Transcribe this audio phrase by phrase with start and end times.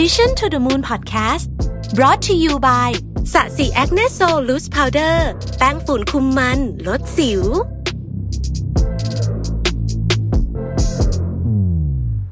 [0.00, 1.46] Mission to the Moon Podcast
[1.94, 2.90] brought to you by
[3.32, 5.28] Sasi Acne Sol Loose Powder
[5.58, 7.42] แป้งฝุ่นคุมมัน ลดสิว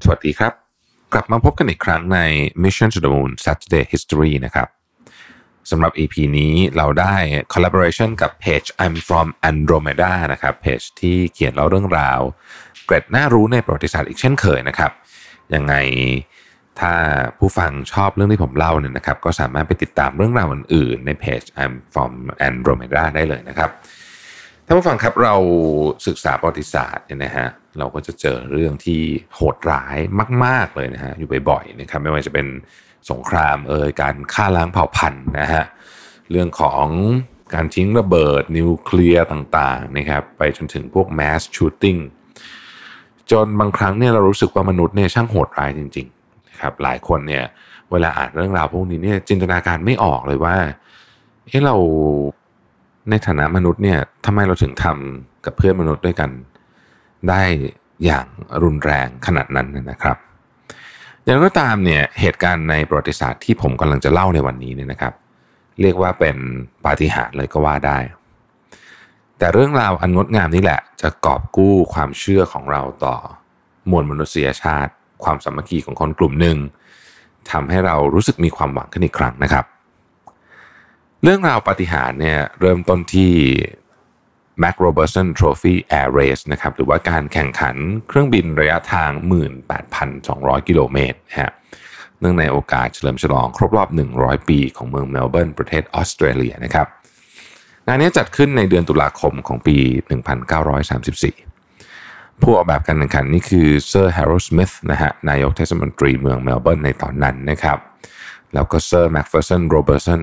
[0.04, 0.52] สวัสดีครับ
[1.12, 2.18] กลับมาพบกันอีกครั้งใน
[2.62, 4.68] Mission to the Moon Saturday History นะครับ
[5.70, 7.14] สำหรับ EP นี้เราได้
[7.52, 12.20] collaboration กับเพจ I'm from Andromeda นะครับเพจที่เขียนเล่าเรื่องราว
[12.84, 14.90] เกร็ดน่ารู้ในประวัติศาสตร์อีกเช่นเคยนะครับ
[15.54, 15.74] ยังไง
[16.80, 16.94] ถ้า
[17.38, 22.12] ผู้ฟังชอบเรื่องที่ผมเล่าเนี่ยนะครับ ก็สามารถไปติดตามเรื่องราวอื่นๆ ในเพจ I'm from
[22.48, 23.70] Andromeda ได้เลยนะครับ
[24.66, 25.34] ท่านผู้ฟังครับเรา
[26.06, 29.02] ศึกษาประวัติศาสตร์เนี่ยนะฮะเราก็จะเจอเรื่องที่
[29.34, 29.98] โหดร้าย
[30.44, 32.46] มาก ๆเลยนะฮะอยู่บ่อยๆนะครับไม่ว่าจะเป็น
[33.10, 35.64] สงครามเอ่ยการฆ่าล้างเผ่าพันธุ์นะฮะ
[36.30, 36.86] เรื่องของ
[37.54, 42.00] การทิ้งระเบิดนิวเคลียร์ต่างๆนะครับไปจนถึงพวก mass shooting
[43.30, 46.21] จนบางครั้งเนี่ยเรารู้สึกว่ามนุษย์เนี่ยช่างโหดร้ายจริงๆ
[46.62, 47.44] นะครับหลายคนเนี่ย
[47.90, 50.56] เวลาอ่านเรื่องราวพวกนี้เนี่ยจินตนาการไม่ออกเลยว่า
[51.48, 51.76] เฮ้เรา
[53.10, 56.30] ในฐานะมนุษย์เนี่ยทำไมเราถึงทำกับเพื่อนมนุษย์ด้วยกัน
[57.28, 57.42] ได้
[58.04, 58.26] อย่าง
[58.62, 60.16] รุนแรงขนาดนั้นนะครับ
[61.24, 65.14] อย่างไรก็ตามเนี่ยเหตุการณ์ในประวัติศาสตร์ที่ผมกำลังจะเล่าในวันนี้เนี่ยนะครับ
[65.80, 66.36] เรียกว่าเป็น
[66.84, 67.98] ปาฏิหาริย์เลยก็ว่าได้
[69.38, 73.16] แต่เรื่องราวอันงดงามนี้แหละ จะกอบกู้ความเชื่อของเราต่อ
[73.90, 74.92] มวลมนุษยชาติ
[75.24, 76.56] ความสามัคคีของคนกลุ่มหนึ่ง
[77.50, 79.64] ทำให้เรารู้สึกมีความหวังขึ้นอีกครั้งนะครับ
[81.22, 83.32] เรื่องราวปาฏิหาริย์เนี่ยเริ่มต้นที่
[84.62, 87.76] Mac Robertson Trophy Air Race นะครับหรือว่าการแข่งขัน
[88.08, 89.10] เครื่องบินระยะทาง
[89.90, 91.52] 18,200 กิโลเมตรนะฮะ
[92.20, 96.86] เนื่องในโอกาสเฉลิมฉลองครบรอบ 100 ปีของเมืองเมลเบิร์นประเทศออสเตรเลียนะครับ
[97.86, 99.76] งานนี้จัดขึ้นในเดือนตุลาคมของปี
[100.90, 101.51] 1934
[102.42, 107.78] ผู้ออกแบบการแข่งขันนี่คือเซอร์แฮโรลด์สมิธนะฮะนายกเทศมนตรีเมืองเมลเบิร์นในตอนนั้นนะครับ
[108.54, 110.22] แล้วก็เซอร์แม็กเฟอร์สันโรเบอร์สัน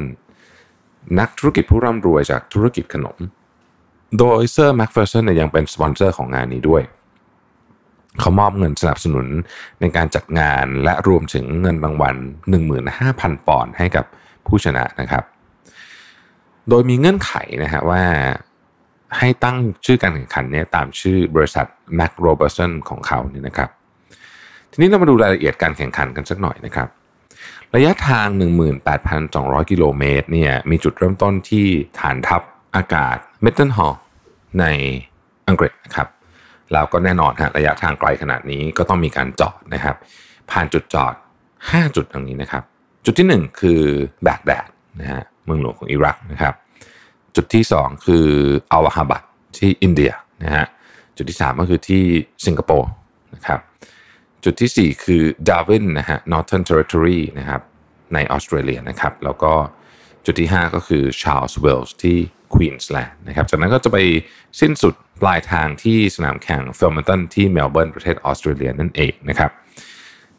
[1.20, 3.18] นักธุรกิจผู้ร่ำรวยจากธุรกิจขนม
[4.18, 6.84] โดยเซอร์แม็กเฟอร์สันเนี่ยยังเป็นสปอนเซอร์ของงานนี้ด้วย
[8.20, 9.28] เขามอบเงินสนับสนุน
[9.82, 12.16] ในการจัดงานและรวมถึงเงินรางวัล
[12.82, 14.06] 15,000 ปอนด์ให้กับ
[14.48, 15.24] ผู้ชนะนะครับ
[16.70, 17.32] โดยมีเงื่อนไข
[17.64, 18.04] นะฮะว่า
[19.18, 21.66] ให้ตั้งชื่อการแข่งขันเนี่ยตามชื่อบริษัท
[22.00, 23.70] Mac Robertson ของเขาเนี่ยนะครับ
[24.72, 26.88] ทีนี้เรามาดูรายละเอียดการแข่งขันกันสักหน่อยนะครับ
[27.76, 28.28] ระยะทาง
[29.00, 31.66] 18,200 กิโลเมตรเนี่ยมีจุดเริ่มต้นที่
[32.00, 32.42] ฐานทัพ
[32.76, 33.94] อากาศเมทัลฮอล
[34.60, 34.66] ใน
[35.48, 36.08] อังกฤษนะครับ
[36.74, 39.96] แล้วก็แน่นอนฮะระยะทางไกลขนาดนี้ก็ต้องมีการจอดนะครับ
[40.52, 41.14] ผ่านจุดจอด
[41.54, 42.64] 5 จุดตรงนี้นะครับ
[43.06, 43.82] จุดที่ 1 คือ
[44.24, 44.68] แบกแดด
[45.00, 46.54] นะฮะเมืองหลวงของอิรักนะครับ
[47.36, 48.28] จุดที่ 2 คือ
[48.72, 49.24] อัลฮาบัด
[49.58, 50.12] ที่อินเดีย
[50.44, 50.66] นะฮะ
[51.18, 52.04] จุดที่ 3 ก็คือที่
[52.46, 52.90] สิงคโปร์
[53.36, 53.60] นะครับ
[54.44, 57.62] จุดที่ 4 คือดาวินนะฮะ Northern Territory นะครับ
[58.14, 59.54] ในออสเตรเลียนะครับแล้วก็
[60.26, 62.18] จุดที่ 5 ก็คือชาร์ลส์เวลส์ที่
[62.54, 63.98] ควีนส์แลนด์นะครับจากนั้นก็จะไป
[64.62, 69.52] สิ้นสุดปลายทางที่สนามแข่งเฟลมิงตันที่เมลเบิร์นประเทศออสเตรเลียนั่นเองนะครับ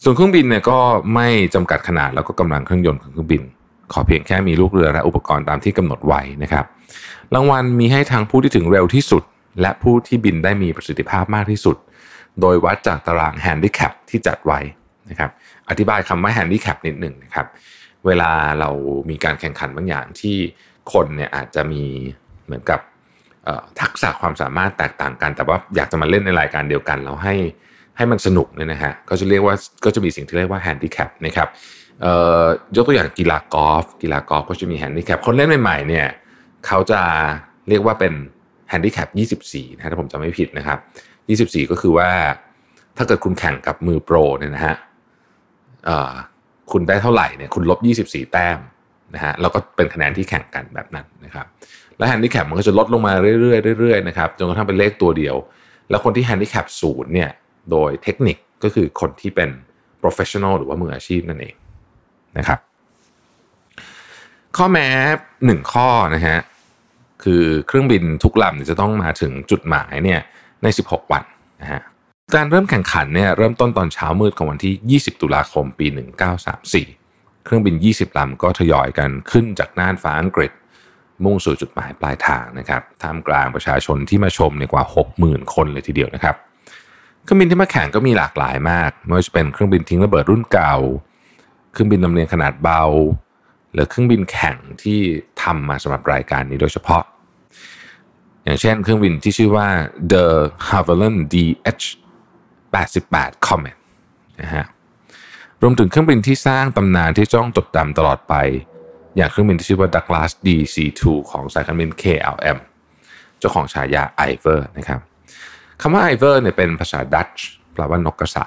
[0.03, 0.79] ส่วนเครื่องบินเนี่ยก็
[1.15, 3.43] ไม่จำกัดขนาดแล้วก็กำลังเครื่องยนต์ของเครื่องบิน
[3.93, 6.65] ขอเพียงแค่มีลูกเรือและอุปกรณ์ตามที่กำหนดไว้นะครับ
[7.35, 9.23] รางวัลมีให้ทั้งผู้ที่ถึงเร็วที่สุด
[9.61, 11.77] และผู้ที่บินได้มีประสิทธิภาพมากที่สุด
[12.41, 14.61] โดยวัดจากตารางแฮนดิแคปที่จัดไว้
[15.11, 15.31] นะครับ
[15.69, 17.47] อธิบายคำว่าแฮนดิแคปนิดหนึ่งนะครับ
[18.07, 18.31] เวลา
[18.61, 18.71] เรา
[19.11, 20.37] มีการแข่งขันบางอย่างที่
[20.93, 21.85] คนเนี่ยอาจจะมี
[22.45, 22.81] เหมือนกับ
[23.81, 27.35] ทักษะความสามารถแตกต่างกัน แต่ว่าอยากจะมาเล่นในรายการเดียวกัน เราให้
[27.97, 29.55] ให้มันสนุกเนี่ยนะฮะก็จะเรียกว่า
[29.85, 31.49] ก็จะมีสิ่งที่เรียกว่าแฮนดิแคปนะครับ
[32.77, 36.07] ยกตัวอย่างกีฬากอล์ฟกีฬากอล์ฟก็จะมีแฮนดิแคปคนเล่นใหม่ๆเนี่ย
[36.67, 37.01] เขาจะ
[37.69, 38.13] เรียกว่าเป็น
[38.69, 39.09] แฮนดิแคป
[39.45, 40.79] 24นะถ้าผมจำไม่ผิดนะครับ
[41.65, 42.09] 24 ก็คือว่า
[42.97, 44.77] ถ้าเกิดคุณแข่งกับมือโปรเนี่ยนะฮะ
[46.73, 48.59] คุณได้เท่าไหร่เนี่ยคุณลบ 24 แต้ม
[49.15, 51.47] นะฮะแล้วก็เป็นคะแนนที่แข่งกันแบบนั้นนะครับ
[51.97, 55.37] แล้วแฮนดิแคปมันก็จะลดลงมาเรื่อยๆเรื่อยๆนะครับจนกระทั่งเป็นเลขตัวเดียว
[55.91, 57.31] แล้วคนที่แฮนดิแคปศูนย์เนี่ย
[57.71, 59.51] โดยเทคนิคก็คือคนที่เป็น
[60.03, 61.55] professional หรือว่ามืออาชีพนั่นเอง
[62.39, 62.59] นะครับ
[64.57, 64.89] ข้อแม้
[65.47, 66.39] หนึ่งข้อนะฮะ
[67.23, 70.21] คือเครื่องบินทุกลำจะต้องมาถึงจุดหมายเนี่ย
[70.63, 71.25] ใน 16 วัน
[71.61, 71.81] นะฮะ
[72.35, 75.87] การเริ่มแข่งขันเนี่ยเริ่มต้นตอนเช้ามืดของวันที่ 20 ตุลาคมปี
[76.67, 80.53] 1934 เครื่องบิน 20 ลำก็ทยอยกันขึ้นจากน่านฟ้าอังกฤษ
[81.25, 84.85] มุ่งสู่จุดหมายปลายทางนะครับท่ามกลางประชาชนที่มาชมในกว่า
[85.19, 86.37] 60,000 คนเลยทีเดียวนะครับ
[87.23, 90.77] เครื่องบินที่มาแข่งก็มีหลากหลายมากไม่ว่าจะเป็นเครื่องบินทิ้งระเบิดรุ่นเก่า
[91.73, 92.85] เครื่องบินลำเลียงขนาดเบา
[93.73, 94.99] หรือเครื่องบินแข่งที่
[95.43, 97.03] ทำมาสำหรับรายการนี้โดยเฉพาะ
[98.45, 99.69] อย่างเช่นเครื่องบินที่ชื่อว่า
[100.13, 100.27] The
[100.69, 101.85] Havilland DH
[102.75, 103.77] 88 Comet
[104.41, 104.65] นะฮะ
[105.63, 108.35] รวมถึงเครื่องบินที่สร้างตำนานที่จ้องจดจำตลอดไป
[109.17, 112.59] อย่างเครื่องบินที่ชื่อว่า Douglas DC-2 ของสายการบิน KLM
[113.39, 115.01] เจ้าของฉายาไอเวอร์นะครับ
[115.81, 118.47] คำว่าไอเวอร์เนี่ยเป็นภาษาดัตช์แปลว่านกกระสา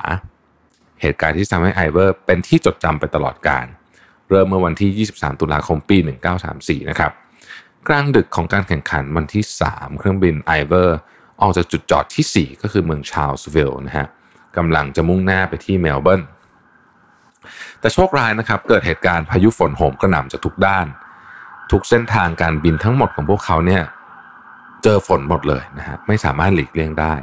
[1.01, 3.65] เหตุการณ์ที่ทำให้ไอเวอร์เป็นที่จดจำไปตลอดกาล
[4.33, 5.97] เริ่มเมื่อวันที่ 23 ตุลาคมปี
[6.43, 7.11] 1934 นะครับ
[7.87, 10.97] กลางดึกของการแข่งขันวันที่ 3 เครื่องบินไอเวอร์
[11.41, 14.07] ออกจากจุดจอดที่ 4 ก็คือเมืองชาร์ลวิลล์นะฮะ
[14.57, 16.21] กำลังจะมุ่งหน้าไปที่เมลเบิร์น
[17.79, 20.87] แต่โชคร้ายนะครับ เกิดเหตุการณ์พายุฝนโหมกระหน่ำจากทุกด้าน
[21.71, 23.83] ทุกเส้นทางการบินทั้งหมดของพวกเขาเนี่ย
[24.83, 27.13] เจอฝนหมดเลยนะฮะไม่สามารถหลีกเลี่ยงได้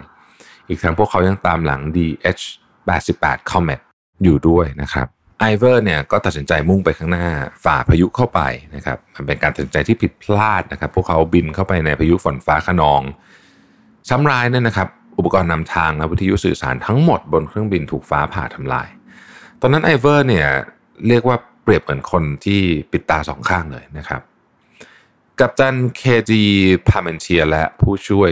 [0.69, 3.81] อีกทั้งพวกเขายังตามหลัง DH88 Comet
[4.23, 5.09] อยู่ด้วยนะครับ
[5.41, 7.27] ไอเวอร์เนี่ยก็ตัดสินใจมุ่งไปข้างหน้า
[7.65, 8.41] ฝ่าพายุเข้าไป
[8.77, 13.03] นะครับมันเป็นการตัดสินใจที่ผิดพลาดนะครับ พวกเขาบินเข้าไปในพายุฝนฟ้าคะนอง
[14.09, 14.89] ซ้ำรายเนี่ยนะครับ
[15.19, 18.89] อุปกรณ์นำทางและวิทยุสื่อสารทั้งหมดบนเครื่องบินถูกฟ้าผ่าทำลาย
[19.61, 20.49] ตอนนั้นไอเวอร์เนี่ย
[21.09, 22.61] เรียกว่าเปรียบเหมือนคนที่
[22.93, 24.21] ปิดตาสองข้างเลยนะครับ
[25.39, 26.43] กัปตันเคจี
[26.89, 28.31] พาเมนเชียและผู้ช่วย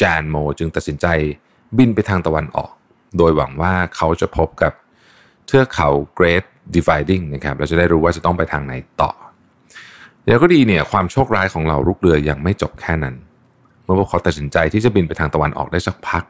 [0.00, 1.06] จานโมจึงตัดสินใจ
[1.78, 2.72] บินไปทางตะวันออก
[3.16, 4.72] โดยหวังว่าเขาจะพบกับ
[5.50, 5.88] เทือกเขา
[6.18, 6.44] Great
[6.74, 9.10] Dividing นะครับเราจะได้รู้ว่าจะต้องไปทางไหนต่อ
[10.26, 13.14] แล้วก็ดีเนี่ยความโชคร้ายของเราลูกเรือยังไม่จบแค่นั้น
[13.84, 16.24] เมื่อพวกเขาตัดสินใจที่จะบินไปทางตะวันออกได้สักพัก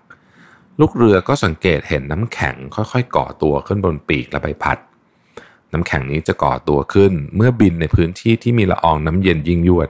[0.81, 4.79] ลูกเรือก็สังเกตเห็นน้ำแข็งค่อยๆ ก่อตัวขึ้นบนปีกและใบพัด
[5.73, 9.89] น้ำแข็งนี้จะก่อตัวขึ้นเมื่อบินในพื้นที่ที่มีละอองน้ำเย็นยิ่งยวด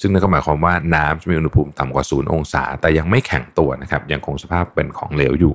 [0.00, 5.54] ซึ่งนั่นก็หมายความว่าน้ำจะมีอุณหภูมิต่ำกว่าศูนย์องศา แต่ยังไม่แข็งตัวนะครับ ยังคงสภาพเป็นของเหลวอยู่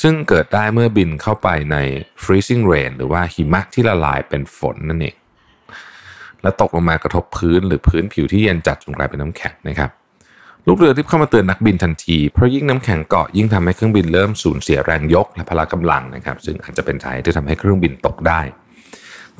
[0.00, 1.76] ซึ่งเกิดได้เมื่อบินเข้าไปใน
[2.22, 5.16] freezing rain หรือว่าหิมะที่ละลายเป็นฝนนั่นเอง
[6.42, 9.90] และตกลงมากระทบพื้นหรือพื้นผิวที่เย็นจัดจนกลายเป็นน้ำแข็งนะครับ
[10.66, 18.40] ลูกเรือที่เข้ามาเตือนนักบินทันที เพราะยิ่งน้ำแข็งเกาะยิ่งทำให้เครื่องบินเริ่มสูญเสียแรงยกและพละกำลังนะครับ ซึ่งอาจจะเป็นสาเหตุที่ทำให้เครื่องบินตกได้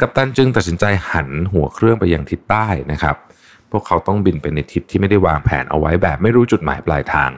[0.01, 3.17] กัปตันจึงตัดสินใจหันหัวเครื่องไปยังทิศใต้นะครับ
[3.71, 7.31] พวกเขาต้องบินไปในทิศที่ไม่ได้วางแผนเอาไว้แบบไม่รู้จุดหมายปลายทาง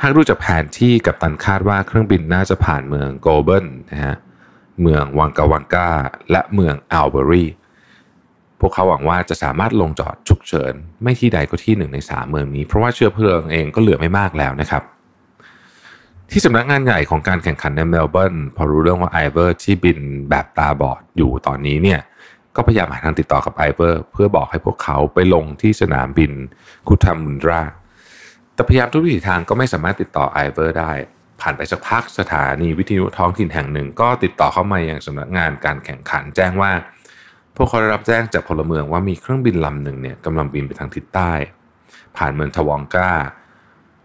[0.00, 4.16] หากดูจากแผนที่กัปตันคาดว่าเครื่องบินน่าจะผ่านเมืองโกลเบิร์นนะฮะ
[4.82, 5.88] เมืองวากกาวากกา
[6.30, 7.44] และเมืองอัลเบอรี
[8.60, 10.72] พวกเขาหวังว่าจะสามารถลงจอดฉุกเฉิน
[11.02, 14.82] ไม่ที่ใดก็ที่หนึ่งในสามเมืองนี้ เพราะว่าเชื้อเพลิงเองก็เหลือไม่มากแล้วนะครับ
[16.30, 19.98] ที่สำนักงานใหญ่ของการแข่งขันในเมลเบิร์นพอรู้เรื่องว่าไอเวอร์ที่บิน
[20.30, 22.00] แบบตาบอดอยู่ตอนนี้เนี่ย
[22.56, 26.32] ก็พยายามหาทางติดต่อกับไอเวอร์เพื่อบอกให้พวกเขาไปลงที่สนามบิน
[26.88, 27.62] คุทามุนดรา
[28.62, 30.92] แต่พยายามทุกวิถีทางก็ไม่สามารถติดต่อไอเวอร์ได้
[31.40, 36.70] ผ่านไปสักพักสถานีวิทยุท้องถิ่นแห่งหนึ่ง ก็ติดต่อเข้ามาอย่างสำนักงานการแข่งขันแจ้งว่า
[37.56, 41.32] พวกเขาได้รับแจ้งจากพลเมืองว่ามีเครื่องบินลำหนึ่งเนี่ยกำลังบินไปทางทิศใต้
[42.16, 43.12] ผ่านเมืองทัลลังกา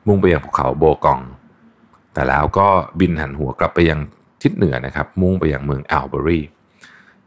[0.08, 1.22] มุ่งไปยังภูเขาโบกอง
[2.14, 2.68] แต่แล้วก็
[3.00, 4.00] บินหันหัวกลับไปยัง
[4.44, 6.42] ทิศเหนือนะครับ มุ่งไปยังเมืองอัลเบอรี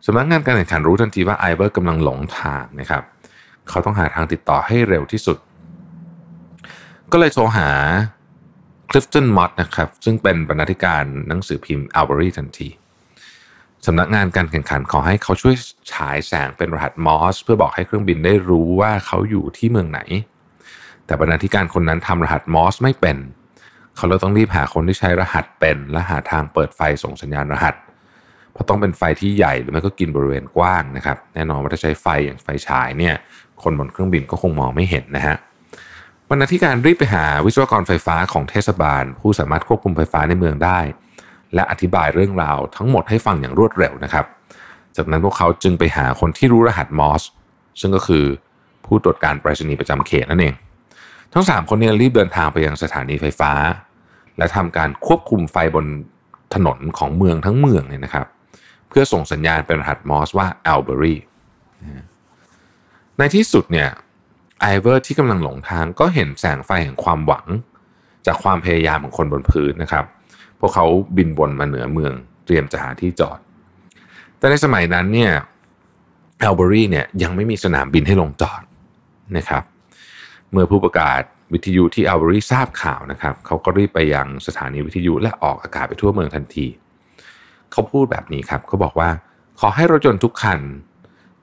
[0.07, 3.03] สำนักงานการแข่งขันรู้ทันทีว่าไอเบอร์กำลังหลงทางนะครับ
[3.69, 5.39] เขาต้องหาทางติดต่อให้เร็วที่สุด
[7.19, 7.71] เลยโทรหา
[8.91, 12.69] คลิฟตันมอตนะครับ ซึ่งเป็นบรรณาธิการหนังสือพิมพ์อัลเบอรี่ทันที
[13.87, 15.55] สำนักงานการแข่งขันขอให้เขาช่วย
[15.93, 20.01] ฉายแสงเป็นรหัสมอสเพื่อบอกให้เครื่องบินได้รู้ว่าเขาอยู่ที่เมืองไหน
[21.07, 23.17] แต่บรรณาธิการคนนั้นทำรหัสมอสไม่เป็น
[23.97, 27.75] เขาเลยต้องรีบหาคนที่ใช้รหัสเป็น และหาทางเปิดไฟส่งสัญญาณรหัส
[28.53, 33.15] เพราะต้องเป็นไฟที่ใหญ่หรือไม่ก็กินบริเวณกว้างนะครับ แน่นอนว่าถ้าใช้ไฟอย่างไฟฉายเนี่ย
[33.63, 35.37] คนบนเครื่องบินก็คงมองไม่เห็นนะฮะ
[36.33, 40.79] บรรณาธิการรีบไปหาวิศวกรไฟฟ้าของเทศบาล ผู้สามารถควบคุมไฟฟ้าในเมืองได้
[41.55, 44.25] และอธิบายเรื่องราวทั้งหมดให้ฟังอย่างรวดเร็วนะครับ
[44.97, 47.23] จากนั้นพวกเขาจึงไปหาคนที่รู้รหัสมอส
[47.81, 48.25] ซึ่งก็คือ
[48.87, 50.55] ผู้ตรวจการไปรษณีย์ประจำเขตนั่นเอง
[51.33, 53.53] ทั้ง 3 คนนี้รีบเดินทางไปยังสถานีไฟฟ้า
[54.39, 55.87] และทำการควบคุมไฟบน
[56.55, 58.27] ถนนของเมืองทั้งเมืองเนี่ยนะครับ
[58.89, 61.15] เพื่อส่งสัญญาณเป็นรหัสมอสว่าแอลเบอรี
[63.19, 63.89] ในที่สุดเนี่ย
[64.61, 67.47] ไอเวอร์ที่กำลังหลงทางก็เห็นแสงไฟแห่งความหวัง
[68.27, 70.05] จากความพยายามของคนบนพื้นนะครับ
[70.61, 70.87] พวกเขา
[71.17, 72.13] บินวนมาเหนือเมือง
[72.47, 73.39] เตรียมจะหาที่จอด
[74.39, 75.33] แต่ในสมัยนั้นเนี่ย
[76.43, 78.63] อัลเบอรี่เนี่ยยังไม่มีสนามบินให้ลงจอด
[79.37, 79.63] นะครับ
[80.53, 86.67] เมื่อผู้ประกาศวิทยุที่อัลเบอรี่ทราบข่าวนะครับ เขาก็รีบไปยังสถานีวิทยุและออกอากาศไปทั่วเมืองทันที
[87.73, 89.11] เขาพูดแบบนี้ครับเขาบอกว่า
[89.61, 90.61] ขอให้รถยนต์ทุกคัน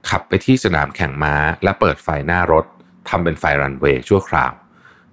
[0.10, 2.66] ขับไปที่สนามแข่งม้าและเปิดไฟหน้ารถ
[3.10, 4.54] ทำเป็นไฟรันเวย์ชั่วคราว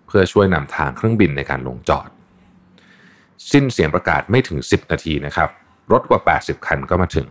[0.07, 2.09] เพื่อช่วยนำทางเครื่องบินในการลงจอด
[3.53, 5.49] สิ้นเสียงประกาศไม่ถึง 10 นาทีนะครับ
[5.93, 7.29] รถกว่า 80 คันก็มาถึง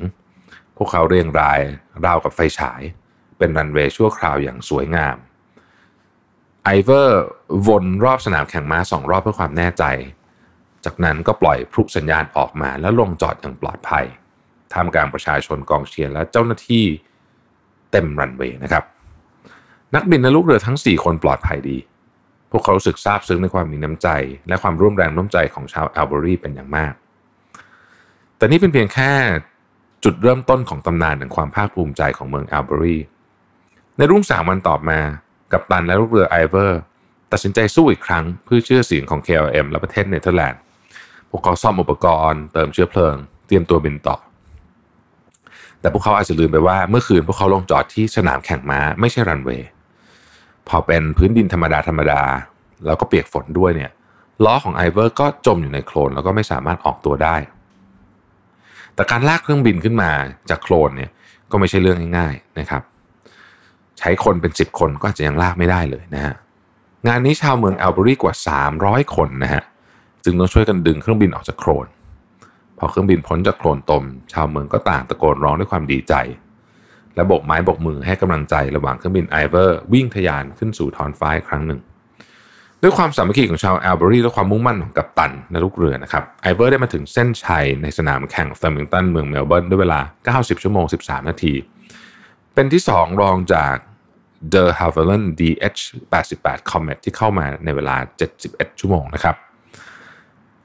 [0.77, 1.59] พวกเขาเรียงราย
[2.05, 2.81] ราวกับไฟฉาย
[3.37, 5.17] เป็นรันเวย์ชั่วคราวอย่างสวยงาม
[6.63, 7.23] ไอเวอร์
[7.67, 9.83] วนรอบสนามแข่งม้าสองรอบเพื่อความแน่ใจ
[10.85, 14.05] จากนั้นก็ปล่อยพลุสัญญาณออกมาแล้วลงจอดอย่างปลอดภัย
[14.73, 16.85] ท่ามกลางประชาชนกองเชียร์และเจ้าหน้าที่
[17.91, 18.83] เต็มรันเวย์นะครับ
[19.95, 21.77] นักบินและลูกเรือทั้ง 4 คนปลอดภัยดี
[22.51, 24.07] พวกเขารู้สึกซาบซึ้งในความมีน้ำใจ
[24.47, 26.93] และความร่วมแรงร่วมใจของชาวแอลเบอรีเป็นอย่างมาก
[28.37, 29.11] แต่นี่เป็นเพียงแค่
[30.03, 32.97] จุดเริ่มต้นของตำนานแห่งความภาคภูมิใจของเมืองแอลเบอรี
[33.97, 34.99] ในรุ่งสางวันต่อมา
[35.51, 36.79] กัปตันและลูกเรือไอเวอร์
[37.31, 40.59] ตัดสินใจสู้อีกครั้งเพื่อชื่อเสียงของ KLM และประเทศเนเธอร์แลนด์
[41.29, 43.15] พวกเขาซ่อมอุปกรณ์เติมเชื้อเพลิง
[43.47, 44.17] เตรียมตัวบินต่อ
[45.79, 49.69] แต่พวกเขาอาจจะลืมไปว่าเมื่อคืนพวกเขาลงจอดที่สนามแข่งม้าไม่ใช่รันเวย์
[50.69, 52.21] พอเป็นพื้นดินธรรมดาธรรมดา
[52.85, 53.91] แล้วก็เปียกฝนด้วยเนี่ย
[54.45, 57.35] ล้อของไอเวอร์ก็จมอยู่ในโคลนแล้วก็ไม่สามารถออกตัวได้
[58.95, 60.11] แต่การลากเครื่องบินขึ้นมา
[60.49, 61.11] จากโคลนเนี่ย
[61.51, 62.81] ก็ไม่ใช่เรื่องง่ายๆนะครับ
[63.99, 66.35] ใช้คนเป็น 10 คนก็อาจจะยังลากไม่ได้เลยนะฮะ
[67.07, 68.33] งานนี้ชาวเมืองแอลเบอรีกว่า
[68.73, 69.63] 300 คนนะฮะ
[70.23, 71.87] จึงต้องช่วยกันดึงเครื่องบินออกจากโคลน
[72.77, 74.03] พอเครื่องบินพ้นจากโคลนตม
[74.33, 76.13] ชาวเมืองก็ต่างตะโกนร้องด้วยความดีใจ
[77.15, 81.81] และโบกไม้โบกมือให้กำลังใจระหว่างเครื่องบินไอเวอร์วิ่งทะยานขึ้นสู่ท้องฟ้าอีกครั้งหนึ่ง
[82.81, 89.99] ด้วยความสามัคคีของชาวแอลเบอรีและความมุ่งมั่นของกัปตันและลูกเรือนะครับไอเวอร์ได้มาถึงเส้นชัยในสนามแข่งเฟอร์มิงตันเมืองเมลเบิร์นด้วยเวลา
[90.39, 91.53] 90 ชั่วโมง 13 นาที
[92.53, 93.75] เป็นที่ 2 รองจาก
[94.53, 97.95] De Havilland DH88 Comet ที่เข้ามาในเวลา
[98.37, 99.35] 71 ชั่วโมงนะครับ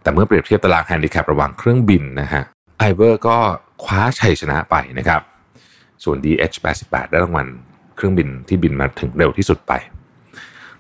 [0.03, 2.43] แต่เมื่อเปรียบเทียบตารางแฮนดิแคประหว่างเครื่องบินนะฮะ
[2.79, 3.37] ไอเวอร์ก็
[3.85, 5.23] คว้าชัยชนะไปนะครับ
[6.05, 7.47] ส่วน DH88 ได้รางวัล
[7.97, 9.73] เครื่องบินที่บินมาถึงเร็วที่สุดไป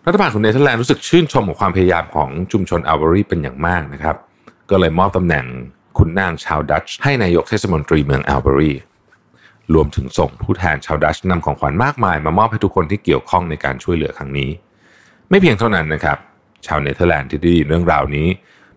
[0.06, 4.16] รัฐบาลของเนเธอร์แลนด์รู้สึกชื่นชมกับความพยายามของชุมชนอัลเบอรีเป็นอย่างมากนะครับ
[4.70, 5.46] ก็เลยมอบตำแหน่ง
[5.98, 8.72] ขุนนางชาวดัตช์ให้นายกเทศมนตรีเมืองอัลเบอรี
[9.74, 14.50] รวมถึงส่งผู้แทนชาวดัตช์นำของขวัญมากมาย มามอบให้ทุกคนที่เกี่ยวข้องในการช่วยเหลือครั้งนี้
[15.28, 16.18] ไม่เพียงเท่านั้นนะครับ
[16.66, 18.26] ชาวเนเธอร์แลนด์ที่ได้ยินเรื่องราวนี้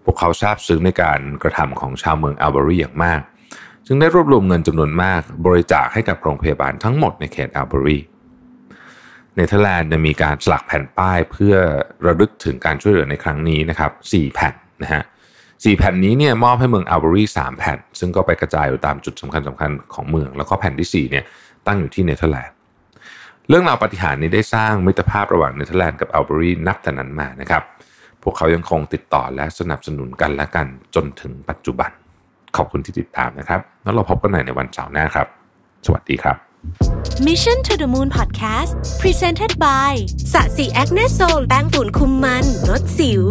[0.04, 3.22] พวกเขาซาบซึ้งในการกระทำของชาวเมืองอัลเบอรีอย่างมาก
[3.92, 8.00] จึงได้รวบรวมเงินจำนวนมากบริจาคให้กับโรงพยาบาลทั้งหมดในเขตอัลเบอรี
[9.36, 11.56] เนเธอร์แลนด์มีการสลักแผ่นป้ายเพื่อ
[12.06, 15.04] ระลึกถึงการช่วยเหลือในครั้งนี้นะครับ4แผ่นนะฮะ
[15.64, 21.24] สี่แผ่นนี้เนี่ยมอบให้เมืองอัลเบอรีสามแผ่น ซึ่งก็ไปกระจายอยู่ตามจุดสำคัญสำคัญของเมือง แล้วก็แผ่นที่สี่เนี่ย
[21.68, 22.56] ตั้งอยู่ที่เนเธอร์แลนด์
[23.50, 27.64] เรื่องราวปาฏิหาริย์นี้ได้สร้างมิตรภาพระหว่างเนเธอร์แลนด์กับอัลเบอรีนับแต่นั้นมานะครับ
[28.24, 31.92] พวกเขายังคงติดต่อและสนับสนุนกันและกันจนถึงปัจจุบัน
[32.58, 35.28] ขอบคุณที่ติดตามนะครับ แล้วเราพบกันใหม่ในวันเสาร์หน้าครับ
[35.86, 36.36] สวัสดีครับ
[37.28, 39.92] Mission to the Moon Podcast Presented by
[40.34, 43.24] สะสีแอคเนโซลแป้งฝุ่นคุมมันลดสิว